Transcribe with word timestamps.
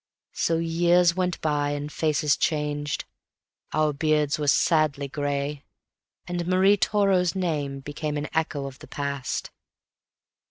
So 0.33 0.57
years 0.57 1.15
went 1.15 1.39
by, 1.41 1.69
and 1.73 1.91
faces 1.91 2.35
changed; 2.35 3.05
our 3.71 3.93
beards 3.93 4.39
were 4.39 4.47
sadly 4.47 5.07
gray, 5.07 5.63
And 6.25 6.47
Marie 6.47 6.75
Toro's 6.77 7.35
name 7.35 7.81
became 7.81 8.17
an 8.17 8.27
echo 8.35 8.65
of 8.65 8.79
the 8.79 8.87
past. 8.87 9.51